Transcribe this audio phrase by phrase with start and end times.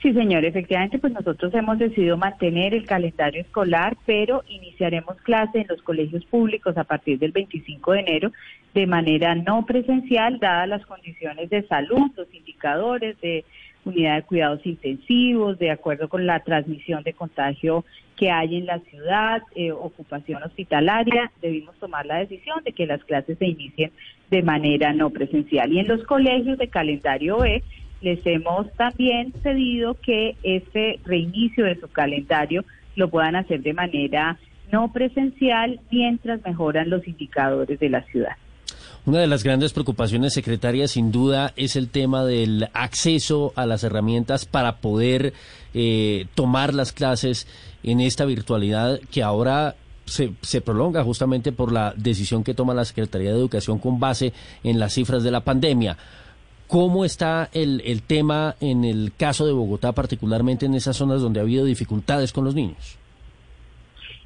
[0.00, 5.66] Sí, señor, efectivamente, pues nosotros hemos decidido mantener el calendario escolar, pero iniciaremos clase en
[5.68, 8.32] los colegios públicos a partir del 25 de enero
[8.74, 13.44] de manera no presencial, dadas las condiciones de salud, los indicadores de
[13.84, 17.84] unidad de cuidados intensivos, de acuerdo con la transmisión de contagio
[18.16, 23.02] que hay en la ciudad, eh, ocupación hospitalaria, debimos tomar la decisión de que las
[23.04, 23.90] clases se inicien
[24.30, 25.72] de manera no presencial.
[25.72, 27.64] Y en los colegios de calendario E,
[28.00, 32.64] les hemos también pedido que este reinicio de su calendario
[32.96, 34.38] lo puedan hacer de manera
[34.72, 38.36] no presencial mientras mejoran los indicadores de la ciudad.
[39.06, 43.82] Una de las grandes preocupaciones, secretaria, sin duda, es el tema del acceso a las
[43.82, 45.32] herramientas para poder
[45.72, 47.46] eh, tomar las clases
[47.82, 52.84] en esta virtualidad que ahora se, se, prolonga justamente por la decisión que toma la
[52.84, 55.96] Secretaría de Educación con base en las cifras de la pandemia.
[56.68, 61.40] ¿Cómo está el, el tema en el caso de Bogotá, particularmente en esas zonas donde
[61.40, 62.98] ha habido dificultades con los niños?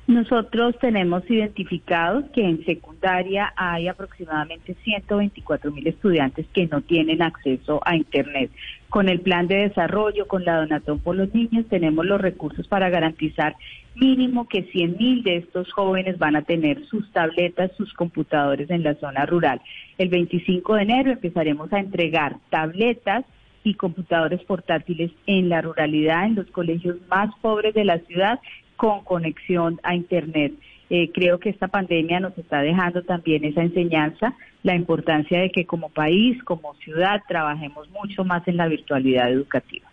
[0.08, 7.80] Nosotros tenemos identificados que en secundaria hay aproximadamente 124 mil estudiantes que no tienen acceso
[7.84, 8.50] a Internet.
[8.88, 12.90] Con el plan de desarrollo, con la donatón por los niños, tenemos los recursos para
[12.90, 13.54] garantizar
[13.94, 18.82] mínimo que 100 mil de estos jóvenes van a tener sus tabletas, sus computadores en
[18.82, 19.60] la zona rural.
[19.98, 23.24] El 25 de enero empezaremos a entregar tabletas
[23.64, 28.40] y computadores portátiles en la ruralidad, en los colegios más pobres de la ciudad
[28.76, 30.54] con conexión a Internet.
[30.90, 35.64] Eh, creo que esta pandemia nos está dejando también esa enseñanza, la importancia de que
[35.64, 39.88] como país, como ciudad, trabajemos mucho más en la virtualidad educativa.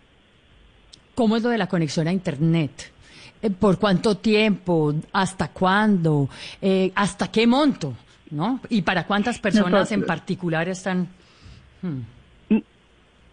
[1.14, 2.92] ¿Cómo es lo de la conexión a Internet?
[3.42, 4.94] Eh, ¿Por cuánto tiempo?
[5.12, 6.28] ¿Hasta cuándo?
[6.60, 7.94] Eh, ¿Hasta qué monto?
[8.30, 8.60] ¿No?
[8.68, 11.08] ¿Y para cuántas personas en particular están?
[11.82, 12.00] Hmm.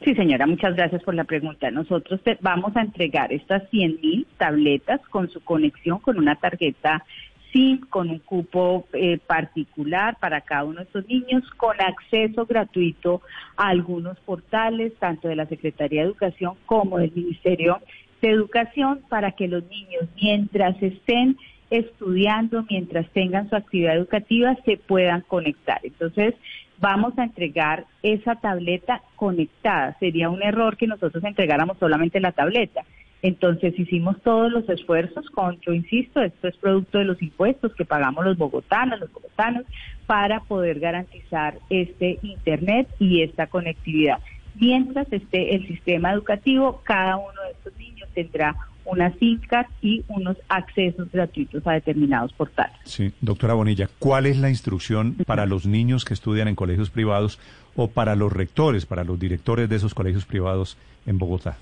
[0.03, 1.71] Sí, señora, muchas gracias por la pregunta.
[1.71, 7.03] Nosotros vamos a entregar estas 100 mil tabletas con su conexión con una tarjeta
[7.51, 13.21] SIM, con un cupo eh, particular para cada uno de estos niños, con acceso gratuito
[13.55, 17.79] a algunos portales, tanto de la Secretaría de Educación como del Ministerio
[18.21, 21.37] de Educación, para que los niños, mientras estén
[21.69, 25.79] estudiando, mientras tengan su actividad educativa, se puedan conectar.
[25.83, 26.35] Entonces,
[26.79, 29.95] vamos a entregar esa tableta conectada.
[29.99, 32.83] Sería un error que nosotros entregáramos solamente la tableta.
[33.21, 37.83] Entonces hicimos todos los esfuerzos con, yo insisto, esto es producto de los impuestos que
[37.83, 39.65] pagamos los bogotanos, los bogotanos,
[40.05, 44.19] para poder garantizar este Internet y esta conectividad.
[44.55, 48.55] Mientras esté el sistema educativo, cada uno de estos niños tendrá
[48.87, 52.75] una SINCAR y unos accesos gratuitos a determinados portales.
[52.83, 57.39] Sí, doctora Bonilla, ¿cuál es la instrucción para los niños que estudian en colegios privados
[57.75, 61.57] o para los rectores, para los directores de esos colegios privados en Bogotá?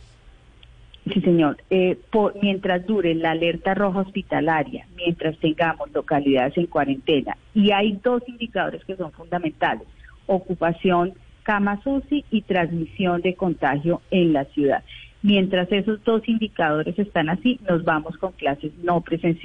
[1.12, 1.58] Sí, señor.
[1.70, 1.98] Eh,
[2.42, 8.84] mientras dure la alerta roja hospitalaria, mientras tengamos localidades en cuarentena, y hay dos indicadores
[8.86, 9.88] que son fundamentales,
[10.26, 11.14] ocupación,
[11.44, 14.84] cama UCI y transmisión de contagio en la ciudad.
[15.26, 19.42] Mientras esos dos indicadores están así, nos vamos con clases no presenciales.